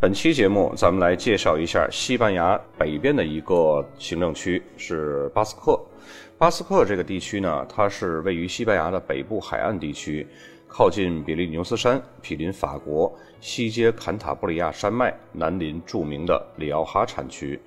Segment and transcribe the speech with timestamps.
[0.00, 5.76] 本期节目，咱们来介绍一下西班牙北边的一个行政区，是巴斯克。
[6.38, 10.24] 巴斯克这个地区呢，它是位于西班牙的北部海岸地区，
[10.68, 17.60] 靠近比利牛斯山，毗邻法国，西接坎塔布里亚山脉，南临著名的里奥哈产区。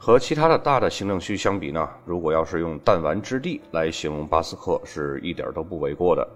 [0.00, 6.26] 和其他的大的行政区相比呢，如果要是用弹丸之地来形容巴斯克，是一点都不为过的。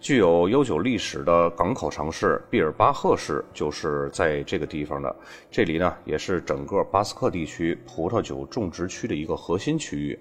[0.00, 5.14] 具有悠久历史的港口城市毕尔巴赫市就是在这个地方的。
[5.50, 10.18] 这里呢，也是整个巴斯克地区葡萄酒种植区的一个核心区域。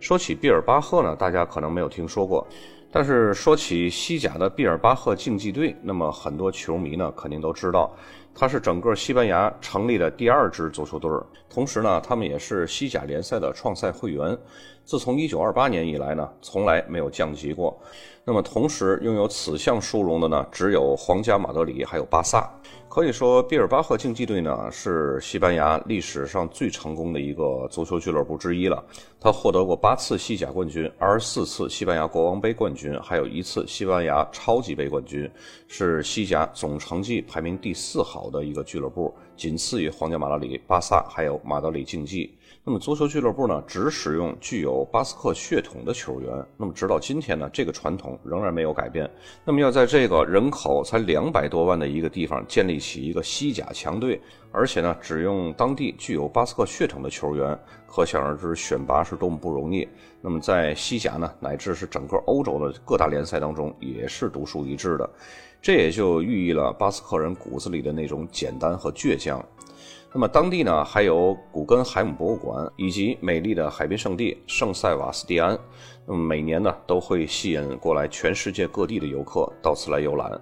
[0.00, 2.46] 说起毕尔巴赫呢，大家可能没有听说过，
[2.90, 7.94] 但是说起西甲的毕尔巴赫竞技队，那么很多球迷呢肯定都知道，
[8.34, 11.10] 它是整个西班牙成立的第二支足球队，
[11.48, 14.36] 同时呢，他们也是西甲联赛的创赛会员。
[14.84, 17.78] 自从1928年以来呢，从来没有降级过。
[18.24, 22.50] 那么，同时拥有此项殊荣的呢，只有皇家马德里还有巴萨。
[22.88, 28.84] 可以说，毕尔巴赫竞技队呢是西班牙历史上最成功的一个足球俱乐部之一了。
[29.22, 35.30] 他获得过八次西甲冠军，二十四次西班牙国王杯冠军，还有一次西班牙超级杯冠军，
[35.68, 42.36] 是西甲总成绩排名第四好的一个俱乐部，仅次于皇家马德里、巴萨还有马德里竞技。
[42.64, 46.30] 那么，足球俱乐部呢，只使用具有巴斯克血统的球员。
[46.56, 49.10] 那么，直到今天呢，这个传统仍然没有改变。
[49.44, 54.20] 那么，要在这个人口才两百多万的一个地方建立起一个西甲强队，
[54.52, 59.88] 而且呢，只用当地具有巴斯克血统的球员，可想而知选拔是多么不容易。
[60.20, 65.10] 那么，在西甲呢，乃至是整个欧洲的各大联赛当中，也是独树一帜的。
[65.60, 69.44] 这也就寓意了巴斯克人骨子里的那种简单和倔强。
[70.12, 75.58] 那么当地呢，还有古根海姆博物馆以及美丽的海滨圣地圣塞瓦斯蒂安。
[76.06, 80.38] 那么每年呢，都会吸引过来全世界各地的游客到此来游览。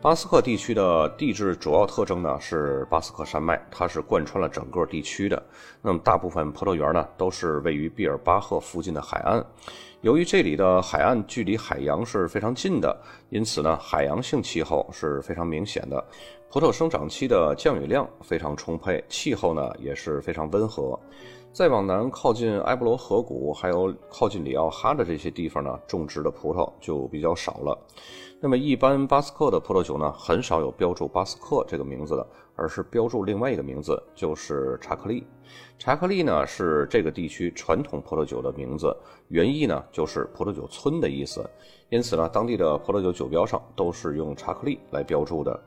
[0.00, 5.40] 巴斯克地区的地质主要特征呢是巴斯克山脉，它是贯穿了整个地区的。
[5.80, 9.44] 那么大部分葡萄园呢都是位于毕尔巴赫附近的海岸。
[10.00, 13.00] 由于这里的海岸距离海洋是非常近的，
[13.30, 16.04] 因此呢，海洋性气候是非常明显的。
[16.52, 21.00] 葡萄生长期的降雨量非常充沛，气候呢也是非常温和。
[21.50, 27.78] 再往南靠近埃布罗河谷，还有靠近里奥哈的这些地方呢，种植的葡萄就比较少了。
[28.38, 35.26] 那么一般巴斯克的葡萄酒呢，很少有标注巴斯克这个名字的，而是标注另外一个名字，就是查克利。
[35.78, 38.94] 查克利呢是这个地区传统葡萄酒的名字，
[39.28, 41.48] 原意呢就是葡萄酒村的意思。
[41.88, 45.62] 因此呢，当地的葡萄酒酒标上都是用查克利来标注的。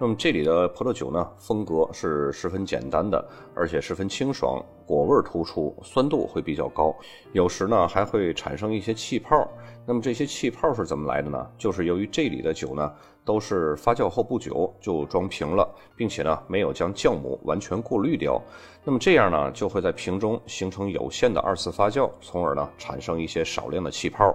[0.00, 3.22] 那么这里的葡萄酒呢，风格是十分简单的，
[3.52, 6.94] 而且十分清爽，果味突出，酸度会比较高，
[7.32, 9.48] 有时呢还会产生一些气泡。
[9.84, 11.44] 那么这些气泡是怎么来的呢？
[11.58, 12.92] 就是由于这里的酒呢
[13.24, 18.40] 都是发酵后不久就装瓶了，并且呢没有将酵母完全过滤掉，
[18.84, 24.32] 那么这样呢就会在瓶中形成有限的二次发酵，从而呢产生一些少量的气泡。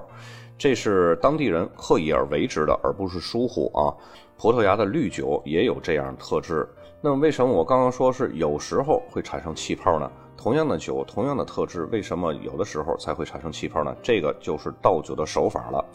[0.56, 3.90] 这是当地人刻意而为之的，而不是疏忽啊。
[4.38, 6.67] 葡萄牙的绿酒也有这样特质。
[7.01, 10.09] 那么，为什么我刚刚说是有时候会产生气泡呢？
[10.38, 13.95] 同样的酒，同样的特质，为什么有的时候才会产生气泡呢？
[14.01, 15.85] 这个就是倒酒的手法了。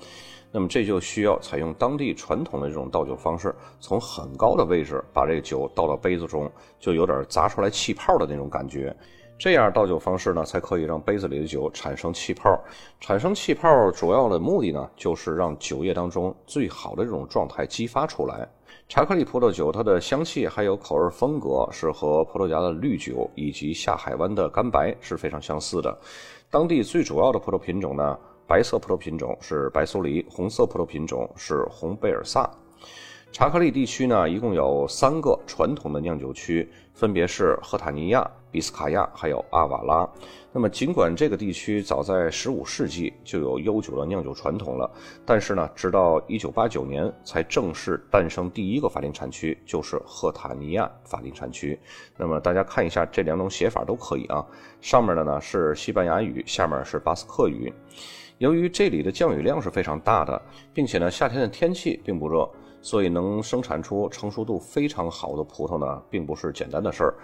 [0.50, 8.94] 那么，这就需要采用当地传统的这种倒酒方式，从很高的位置把这个酒倒到杯子中，就有点砸出来气泡的那种感觉。
[9.38, 12.60] 这样倒酒方式呢，才可以让杯子里的酒产生气泡。
[12.98, 18.48] 产生气泡主要的目的呢，就是让酒液当中最好的这种状态激发出来。
[18.88, 25.96] 查克利葡萄酒它的香气还有口味风格是和葡萄牙的绿酒以及下海湾的干白是非常相似的。
[26.50, 32.50] 当地最主要的葡萄品种呢，白色葡萄品种是白苏黎，红色葡萄品种是红贝尔萨。
[33.30, 40.08] 查克利地区呢，一共有三个传统的酿酒区，分别是赫塔尼亚、比斯卡亚还有阿瓦拉。
[40.50, 44.90] 那么，尽管这个地区早在15世纪就有悠久的酿酒传统了，
[45.26, 51.78] 但是呢，直到1989年才正式诞生第一个法定产区，就是赫塔尼亚法定产区。
[52.16, 54.44] 那么，大家看一下这两种写法都可以啊。
[54.80, 57.72] 上面的呢是西班牙语，下面是巴斯克语。
[58.38, 60.40] 由于这里的降雨量是非常大的，
[60.72, 62.48] 并且呢，夏天的天气并不热。
[62.80, 67.14] 所以能生产出成熟度非常好的葡萄呢，并不是简单的事儿。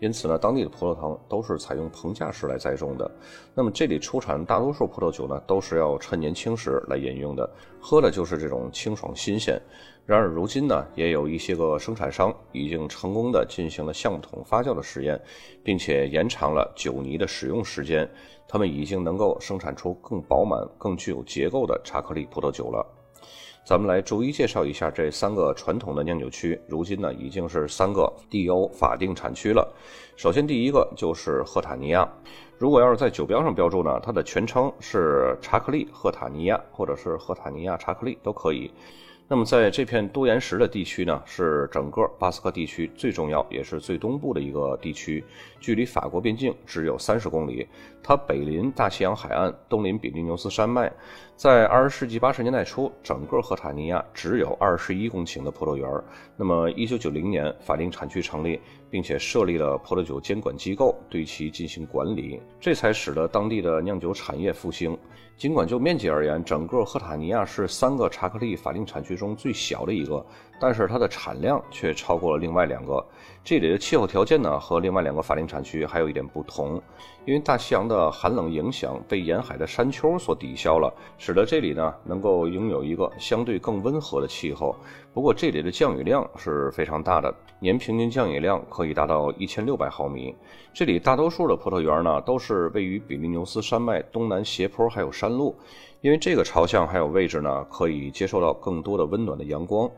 [0.00, 3.10] 因此呢，当地的葡萄藤都是采用棚架式来栽种的。
[3.54, 7.48] 那么这里出产大多数葡萄酒呢，都是要趁年轻时来饮用的，
[7.80, 9.60] 喝的就是这种清爽新鲜。
[10.04, 15.20] 然而如今呢，也有一些个生产商已经成功的进行了橡木桶发酵的实验，
[15.62, 18.08] 并且延长了酒泥的使用时间。
[18.48, 22.84] 他们已经能够生产出更饱满、更具有结构的查克利葡萄酒了。
[23.64, 29.72] 咱们来逐一介绍一下这三个传统的酿酒区，如今呢已经是三个 DO 法定产区了。
[30.16, 32.06] 首先第一个就是赫塔尼亚，
[32.58, 38.68] 如果要是在酒标上标注呢，它的全称是查克利赫塔尼亚，或者是赫塔尼亚查克利都可以。
[39.28, 45.24] 那么，在这片多岩石的地区呢，是整个巴斯克地区最重要也是最东部的一个地区，
[45.58, 47.66] 距离法国边境只有三十公里。
[48.02, 50.92] 它北临大西洋海岸，东临比利牛斯山脉。
[51.34, 55.88] 在二十世纪八十年代初，整个赫塔尼亚只有二十一公顷的葡萄园。
[56.36, 58.60] 那么，一九九零年法定产区成立，
[58.92, 64.94] 并且设立了葡萄酒监管机构，对其进行管理，这才使得当地的酿酒产业复兴。
[65.34, 70.24] 尽管就面积而言，整个赫塔尼亚是三个查克利法定产区中最小的一个，
[70.60, 73.02] 但是它的产量却超过了另外两个。
[73.42, 76.80] 这里的气候条件呢，和另外两个法定产区还有一点不同，
[77.24, 84.76] 因为大西洋的寒冷影响被沿海的山丘所抵消了，使得这里呢能够拥有一个相对更温和的气候。
[85.14, 90.34] 不过这里的降雨量是非常大的，年平均降雨量可可以达到一千六百毫米。
[90.74, 95.54] 这里大多数的葡萄园呢都是位于比利牛斯山脉东南斜坡还有山路，
[96.00, 99.88] 因为这个朝向还有位置呢可以接受到更多的温暖的阳光。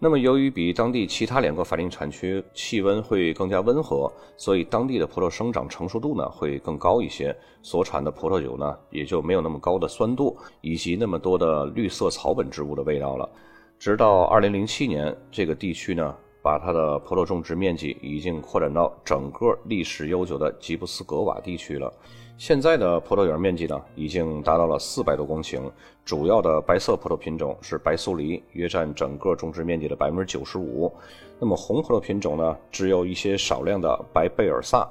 [0.00, 13.30] 那么由于比当地其他两个法定产区气温会更加温和，所以当地的葡萄生长成熟度呢会更高一些，所产的葡萄酒呢也就没有那么高的酸度以及那么多的绿色草本植物的味道了。
[13.78, 21.92] 直到二零零七年，这个地区呢，把它的葡萄种植面积已经扩展到整个历史悠久的吉布斯格瓦地区了。
[22.36, 25.70] 现在的葡萄园面积呢，已经达到了四百多公顷。
[26.04, 30.92] 主要的白色葡萄品种是白苏黎，约占整个种植面积的百分之九十五。
[31.38, 34.88] 那么红葡萄品种呢，只有一些少量的白贝尔萨。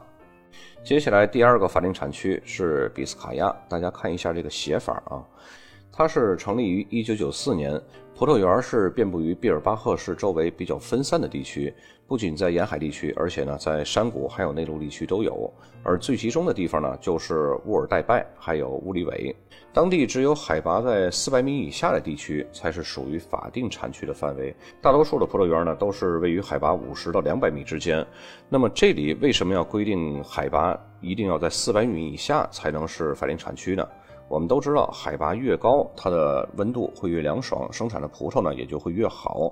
[0.84, 5.22] 接下来第二个法定产区是比斯卡亚，大家看一下这个写法啊。
[6.02, 7.80] 它是成立于一九九四年，
[8.16, 11.72] 葡萄园是遍布于毕尔巴赫市周围比较分散的地区，
[12.08, 15.54] 不仅在沿海地区，而且呢在山谷还有内陆地区都有。
[15.84, 19.36] 而最集中的地方呢就是乌尔代拜还有乌里韦，
[19.72, 28.04] 当地只有海拔在四百米以下的地区才是属于法定产区的范围，大多数的葡萄园呢都是位于海拔五十到两百米之间。
[28.50, 33.88] 那么这里为什么要规定海拔一定要在四百米以下才能是法定产区呢？
[34.32, 39.52] 我们都知道，海拔越高，它的温度会越凉爽，生产的葡萄呢也就会越好。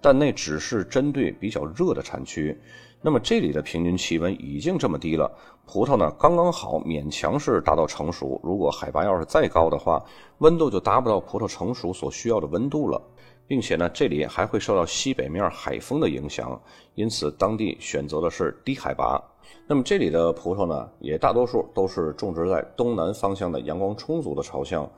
[0.00, 2.56] 但那只是针对比较热的产区。
[3.02, 5.28] 那么这里的平均气温已经这么低了，
[5.66, 8.40] 葡萄呢刚刚好，勉强是达到成熟。
[8.44, 10.00] 如果海拔要是再高的话，
[10.38, 13.02] 温度就达不到葡萄成熟所需要的温度了，
[13.48, 16.60] 并且呢，这里还会受到西北面海风的影响，
[16.94, 19.20] 因此当地选择的是低海拔。
[19.70, 24.90] 那么这里的葡萄呢，也大多数都是种植在东南方向的阳光充足的朝向。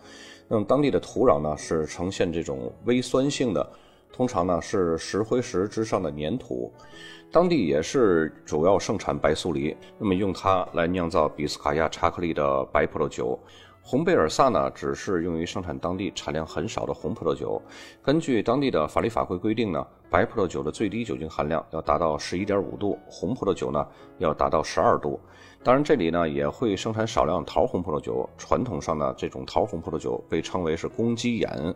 [0.48, 3.70] 那么当地的土壤呢，是呈现这种微酸性的，
[4.10, 6.72] 通常呢是石灰石之上的粘土。
[7.30, 13.38] 当地也是主要盛产白苏梨，那么用它来酿造比斯卡亚查克利的白葡萄酒。
[13.84, 17.60] 红贝尔萨呢，只是用于生产当地产量很少的红葡萄酒。
[18.00, 23.84] 根据当地的法律法规规定呢，白葡萄酒的最低酒精含量要达到十一点五度，红葡萄酒呢
[24.18, 25.18] 要达到十二度。
[25.64, 28.28] 当然，这里呢也会生产少量桃红葡萄酒。
[28.38, 31.74] 传统上呢，这种桃红葡萄酒被称为是公鸡眼。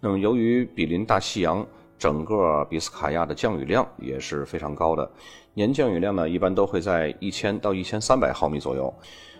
[0.00, 1.64] 那么，由于比邻大西洋，
[1.96, 5.08] 整个比斯卡亚的降雨量也是非常高的，
[5.54, 8.92] 年降雨量呢一般都会在一千到一千三百毫米左右。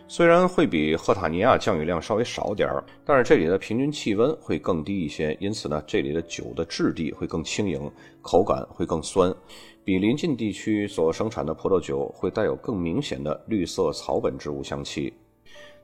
[0.07, 9.35] 虽然会比赫塔尼亚降雨量稍微少点儿，但是这里的平均气温会更低一些，因此呢，这里的酒的质地会更轻盈，口感会更酸，
[9.83, 15.13] 比邻近地区所生产的葡萄酒会带有更明显的绿色草本植物香气。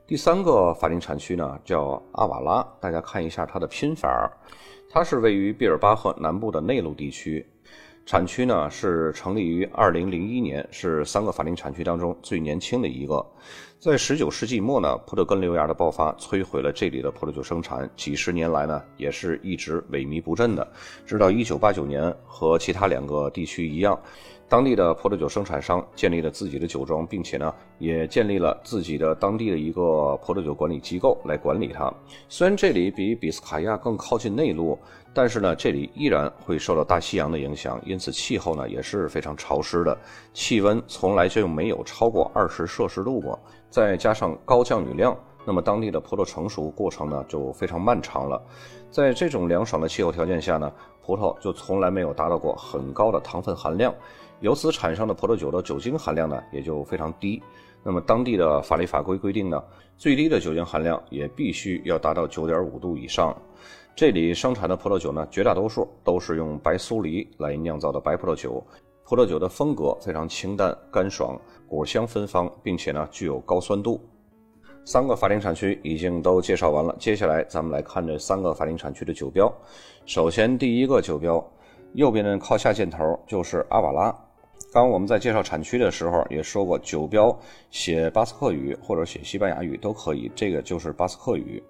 [0.07, 4.31] 第三个法定产区呢叫阿瓦拉，大家看一下它的拼法，
[4.89, 7.45] 它是位于毕尔巴赫南部的内陆地区。
[8.05, 13.25] 产区呢是成立于二零零一年，是三个法定产区当中最年轻的一个。
[13.79, 20.67] 在十九世纪末呢，葡萄根瘤芽的爆发摧毁了这里的葡萄酒生产，几十年来呢也是一直萎靡不振的。
[21.05, 23.99] 直到一九八九年，和其他两个地区一样，
[24.51, 31.89] 当地的葡萄酒生产商建立了自己的酒庄，并且呢也建立了自己的当地的一个葡萄酒管理机构来管理它。
[32.27, 34.77] 虽然这里比比斯卡亚更靠近内陆，
[35.13, 39.97] 但是呢这里依然会受到大西洋的影响，因此气候呢也是非常潮湿的，
[40.33, 43.39] 气温从来就没有超过二十摄氏度过。
[43.69, 48.43] 再加上高降雨量，那么当地的葡萄成熟过程呢就非常漫长了。
[48.89, 50.69] 在这种凉爽的气候条件下呢，
[51.03, 53.93] 葡萄就从来没有达到过很高的糖分含量，
[54.39, 57.41] 由此产生的葡萄酒的酒精含量呢也就非常低。
[57.83, 59.63] 那么当地的法律法规规定呢，
[59.97, 63.35] 最低的酒精含量也必须要达到九点五度以上。
[63.95, 68.63] 这里生产的葡萄酒呢，绝大多数都是用白苏梨来酿造的白葡萄酒。
[69.03, 73.99] 葡萄酒的风格非常清淡干爽，果香芬芳，并且呢具有高酸度。
[74.83, 79.51] 三个法定产区已经都介绍完了，接下来咱们来看这三个法定产区的酒标。
[80.05, 81.45] 首先第一个酒标，
[81.93, 84.15] 右边的靠下箭头就是阿瓦拉。
[84.73, 87.37] 刚我们在介绍产区的时候也说过，酒标
[87.69, 91.61] 写巴斯克语或者写西班牙语都可以，这个就是巴斯克语。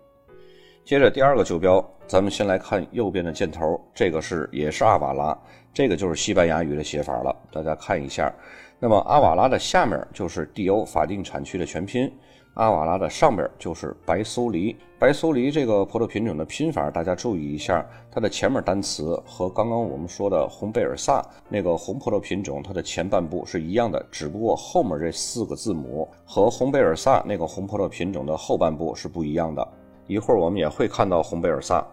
[0.86, 5.38] 接着第二个酒标，咱们先来看右边的箭头，这个是也是阿瓦拉，
[5.74, 7.36] 这个就是西班牙语的写法了。
[7.51, 8.34] 大家看一下，
[8.80, 12.12] 那么阿瓦拉的下面就是 D.O 法定产区的全拼，
[12.55, 14.75] 阿瓦拉的上边就是白苏黎。
[15.00, 29.67] 白苏黎这个葡萄品种的拼法，大家注意一下，它的前面单词和刚刚我们说的红贝尔萨那个红葡萄品种，它的前半部是一样的，只不过后面这四个字母和红贝尔萨那个红葡萄品种的后半部是不一样的。
[30.05, 31.84] 一会儿我们也会看到红贝尔萨。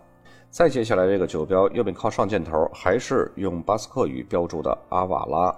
[0.50, 5.54] 再接下来这个酒标右边靠上箭头还是用巴斯克语标注的阿瓦拉。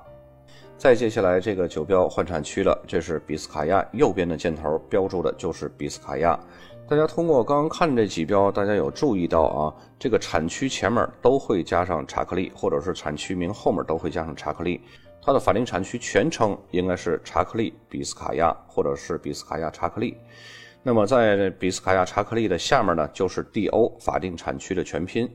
[0.81, 6.41] 再接下来这个酒标换产区了，这是比斯卡亚，右边的箭头标注的就是比斯卡亚。
[6.89, 9.75] 大家通过刚刚看这几标，大家有注意到啊？
[9.99, 14.81] 这个产区前面都会加上查克利，或者是产区名后面都会加上查克利。
[15.21, 20.17] 它的法定产区全称应该是查克利比斯卡亚，或者是比斯卡亚查克利。
[20.83, 25.31] 那么在比斯卡亚查克利的下面呢，就是 D.O 法定产区的全拼。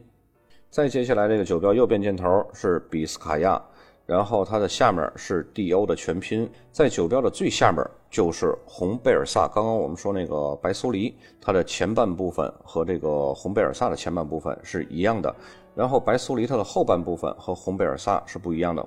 [0.72, 3.62] 再接下来这个酒标右边箭头是比斯卡亚，
[4.06, 6.50] 然后它的下面是 D.O 的全拼。
[6.72, 9.48] 在酒标的最下面就是红贝尔萨。
[9.48, 15.36] 刚刚我们说那个白苏黎，它的前半部分和这个红贝尔萨的前半部分是一样的，
[15.74, 18.86] 然后白苏黎它的后半部分和红贝尔萨是不一样的。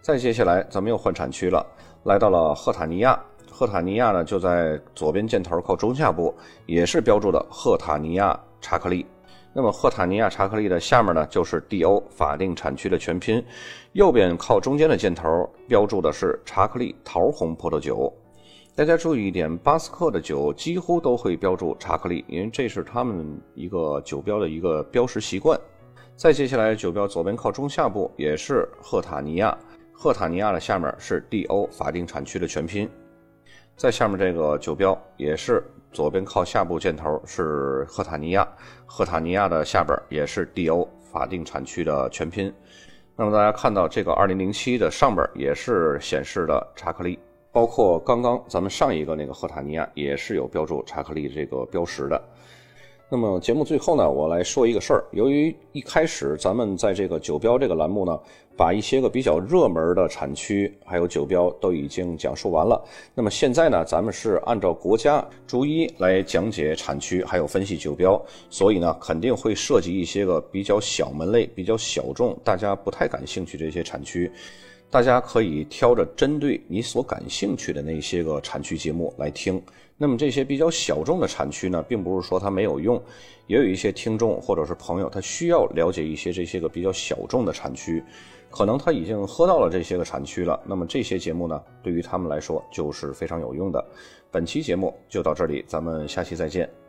[0.00, 1.66] 再接下来咱们又换产区了，
[2.04, 3.18] 来到了赫塔尼亚。
[3.50, 6.32] 赫塔尼亚呢，就在左边箭头靠中下部，
[6.66, 9.04] 也是标注的赫塔尼亚查克利。
[9.58, 13.44] 那么赫塔尼亚查克利的下面呢，就是 D.O 法定产区的全拼。
[13.90, 18.12] 右边靠中间的箭头标注的是查克利桃红葡萄酒。
[18.76, 25.58] 大家注意一点，巴斯克的酒几乎都会标注查克利，因为这是他们一个酒标的一个标识习惯。
[26.14, 29.58] 再接下来，酒标左边靠中下部也是赫塔尼亚，
[29.92, 32.88] 赫塔尼亚的下面是 D.O 法定产区的全拼。
[33.74, 38.46] 在下面这个酒标也是左边靠下部箭头是赫塔尼亚，
[38.86, 42.52] 赫塔尼亚的下边也是 D.O 法定产区的全拼。
[43.16, 47.18] 那么大家看到这个2007的上边也是显示的查克利，
[47.50, 52.22] 包括刚刚咱们上一个那个赫塔尼亚也是有标注查克利这个标识的。
[53.10, 55.02] 那么节目最后呢，我来说一个事儿。
[55.12, 58.20] 由于一开始咱们在这个酒标这个栏目呢，
[58.54, 62.78] 把一些个比较热门的产区还有酒标都已经讲述完了。
[63.14, 74.30] 那么现在呢，咱们是按照国家逐一来讲解产区，还有分析酒标，所以呢，肯定会涉及一些个比较小门类、比较小众、大家不太感兴趣这些产区。
[74.90, 79.62] 大家可以挑着针对你所感兴趣的那些个产区节目来听。
[79.98, 83.02] 那么这些比较小众的产区呢，并不是说它没有用，
[83.46, 88.02] 也有一些听众或者是朋友，他需要了解一些这些个比较小众的产区，
[88.48, 90.58] 可能他已经喝到了这些个产区了。
[90.64, 93.84] 那么这些节目呢，对于他们来说就是非常有用的。
[94.30, 96.87] 本期节目就到这里，咱们下期再见。